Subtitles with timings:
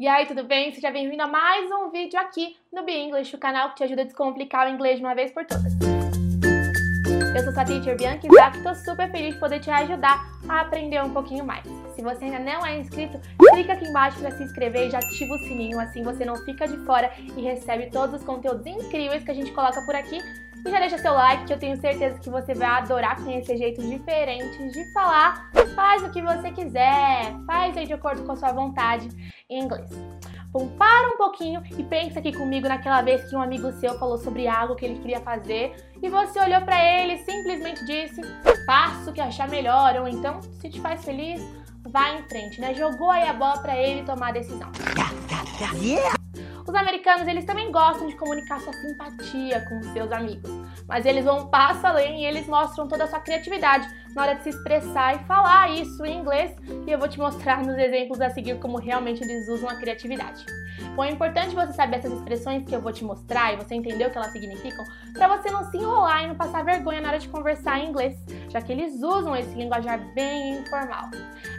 [0.00, 0.72] E aí, tudo bem?
[0.72, 4.02] Seja bem-vindo a mais um vídeo aqui no Be English, o canal que te ajuda
[4.02, 5.72] a descomplicar o inglês de uma vez por todas.
[7.36, 11.02] Eu sou sua teacher Bianca e estou super feliz de poder te ajudar a aprender
[11.02, 11.64] um pouquinho mais.
[11.96, 15.34] Se você ainda não é inscrito, clica aqui embaixo para se inscrever e já ativa
[15.34, 19.32] o sininho, assim você não fica de fora e recebe todos os conteúdos incríveis que
[19.32, 20.20] a gente coloca por aqui
[20.64, 23.88] e já deixa seu like, que eu tenho certeza que você vai adorar conhecer jeitos
[23.88, 25.50] diferentes de falar.
[25.74, 29.08] Faz o que você quiser, faz aí de acordo com a sua vontade
[29.48, 29.90] em inglês.
[30.50, 34.16] Bom, para um pouquinho e pensa aqui comigo naquela vez que um amigo seu falou
[34.16, 38.22] sobre algo que ele queria fazer e você olhou para ele e simplesmente disse:
[38.64, 41.42] faça o que achar melhor, ou então, se te faz feliz,
[41.86, 42.72] vá em frente, né?
[42.74, 44.70] Jogou aí a bola para ele tomar a decisão.
[45.82, 46.18] Yeah.
[46.68, 50.50] Os americanos, eles também gostam de comunicar sua simpatia com seus amigos,
[50.86, 54.34] mas eles vão um passo além e eles mostram toda a sua criatividade na hora
[54.34, 56.54] de se expressar e falar isso em inglês,
[56.86, 60.44] e eu vou te mostrar nos exemplos a seguir como realmente eles usam a criatividade.
[60.94, 64.06] Bom, é importante você saber essas expressões que eu vou te mostrar e você entender
[64.06, 67.18] o que elas significam, para você não se enrolar e não passar vergonha na hora
[67.18, 68.14] de conversar em inglês,
[68.48, 71.10] já que eles usam esse linguajar bem informal.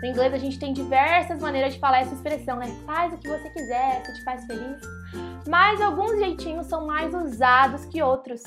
[0.00, 2.66] No inglês a gente tem diversas maneiras de falar essa expressão, né?
[2.84, 4.80] Faz o que você quiser, se te faz feliz.
[5.48, 8.42] Mas alguns jeitinhos são mais usados que outros.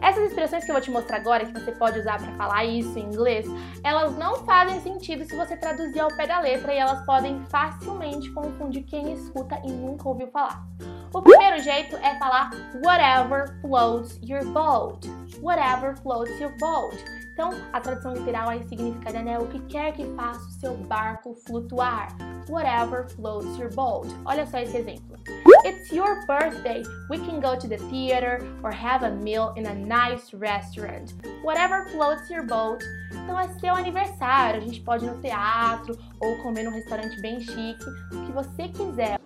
[0.00, 2.96] Essas expressões que eu vou te mostrar agora, que você pode usar para falar isso
[2.98, 3.46] em inglês,
[3.82, 8.30] elas não fazem sentido se você traduzir ao pé da letra e elas podem facilmente
[8.30, 10.64] confundir quem escuta e nunca ouviu falar.
[11.12, 12.50] O primeiro jeito é falar
[12.84, 15.08] whatever floats your boat.
[15.40, 16.96] Whatever floats your boat.
[17.34, 21.34] Então, a tradução literal aí significaria, né, o que quer que faça o seu barco
[21.46, 22.08] flutuar.
[22.48, 24.08] Whatever floats your boat.
[24.24, 25.18] Olha só esse exemplo.
[25.64, 26.84] It's your birthday.
[27.10, 31.14] We can go to the theater or have a meal in a nice restaurant.
[31.42, 32.84] Whatever floats your boat.
[33.12, 34.60] Então é seu aniversário.
[34.60, 38.68] A gente pode ir no teatro ou comer num restaurante bem chique, o que você
[38.68, 39.18] quiser.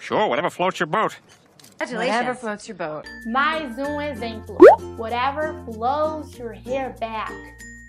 [0.00, 1.22] Sure, whatever floats your boat.
[1.80, 3.08] Whatever floats your boat.
[3.26, 4.56] Mais um exemplo.
[4.96, 7.32] Whatever blows your hair back.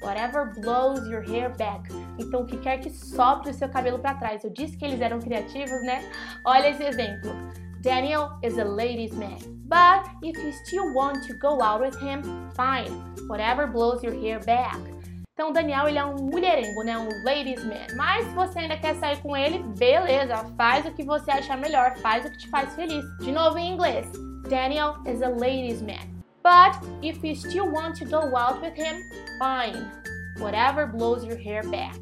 [0.02, 1.90] Whatever blows your hair back.
[2.20, 4.44] Então, o que quer que sopre o seu cabelo para trás.
[4.44, 6.04] Eu disse que eles eram criativos, né?
[6.46, 7.32] Olha esse exemplo.
[7.82, 9.40] Daniel is a ladies man.
[9.68, 12.22] But if you still want to go out with him,
[12.56, 12.92] fine.
[13.28, 14.78] Whatever blows your hair back.
[15.40, 16.98] Então, Daniel, ele é um mulherengo, né?
[16.98, 17.88] Um ladies man.
[17.96, 20.36] Mas se você ainda quer sair com ele, beleza.
[20.58, 21.96] Faz o que você achar melhor.
[22.00, 23.06] Faz o que te faz feliz.
[23.20, 24.06] De novo em inglês.
[24.50, 26.22] Daniel is a ladies man.
[26.44, 28.98] But if you still want to go out with him,
[29.40, 29.90] fine.
[30.40, 31.98] Whatever blows your hair back.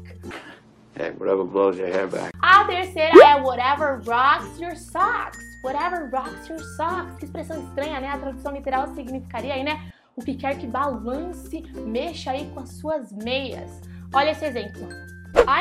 [0.96, 2.32] Hey, whatever blows your hair back.
[2.42, 5.38] A terceira é whatever rocks your socks.
[5.62, 7.14] Whatever rocks your socks.
[7.20, 8.08] Que expressão estranha, né?
[8.08, 9.92] A tradução literal significaria aí, né?
[10.18, 13.80] O que quer que balance, mexa aí com as suas meias.
[14.12, 14.88] Olha esse exemplo.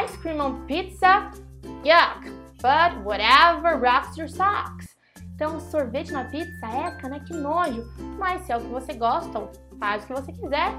[0.04, 1.32] Ice cream on pizza?
[1.86, 2.30] Yuck!
[2.58, 4.88] But whatever rocks your socks.
[5.36, 7.20] Então, sorvete na pizza, eca, né?
[7.20, 7.86] Que nojo.
[8.18, 9.48] Mas se é o que você gosta,
[9.80, 10.72] faz o que você quiser.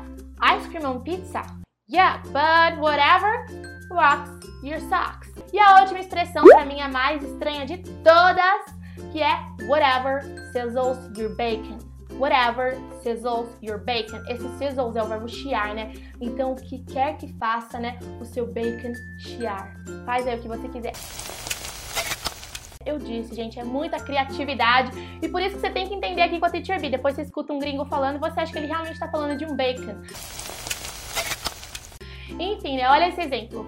[0.57, 1.43] Ice cream on pizza?
[1.89, 2.29] Yuck!
[2.29, 3.47] But whatever
[3.93, 4.31] rocks
[4.65, 5.33] your socks.
[5.53, 9.39] E a última expressão, para mim, a mais estranha de todas, que é
[9.69, 10.23] whatever
[10.53, 11.88] sizzles your bacon
[12.19, 14.23] whatever sizzles your bacon.
[14.29, 15.93] Esse sizzles é o verbo chiar, né?
[16.21, 19.75] Então, o que quer que faça, né, o seu bacon chiar.
[20.05, 20.93] Faz aí o que você quiser.
[22.85, 24.91] Eu disse, gente, é muita criatividade
[25.21, 26.89] e por isso que você tem que entender aqui com a Teacher B.
[26.89, 29.45] Depois você escuta um gringo falando e você acha que ele realmente está falando de
[29.45, 30.01] um bacon.
[32.39, 32.89] Enfim, né?
[32.89, 33.67] Olha esse exemplo.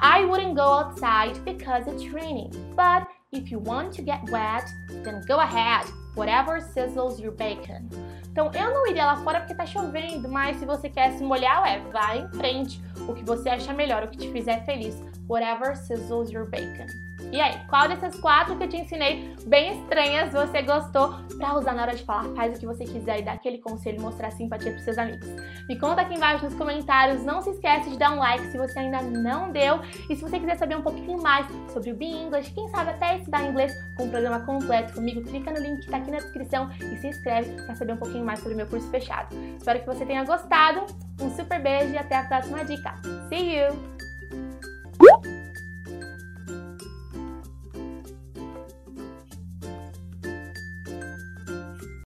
[0.00, 4.64] I wouldn't go outside because it's raining, but if you want to get wet,
[5.04, 5.86] then go ahead
[6.16, 7.88] whatever sizzles your bacon.
[8.30, 11.62] Então, eu não iria lá fora porque tá chovendo, mas se você quer se molhar,
[11.62, 12.82] ué, vai em frente.
[13.08, 15.02] O que você acha melhor, o que te fizer feliz.
[15.28, 17.11] Whatever sizzles your bacon.
[17.30, 21.74] E aí, qual dessas quatro que eu te ensinei bem estranhas você gostou para usar
[21.74, 22.24] na hora de falar?
[22.34, 25.28] Faz o que você quiser e dá aquele conselho, mostrar simpatia para seus amigos.
[25.68, 27.22] Me conta aqui embaixo nos comentários.
[27.24, 29.80] Não se esquece de dar um like se você ainda não deu.
[30.08, 33.18] E se você quiser saber um pouquinho mais sobre o Be English, quem sabe até
[33.18, 36.70] estudar inglês com o programa completo comigo, clica no link que está aqui na descrição
[36.80, 39.34] e se inscreve para saber um pouquinho mais sobre o meu curso fechado.
[39.56, 40.86] Espero que você tenha gostado.
[41.20, 42.94] Um super beijo e até a próxima dica.
[43.28, 45.51] See you!